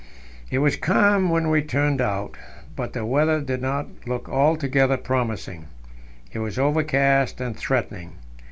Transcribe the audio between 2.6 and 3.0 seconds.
but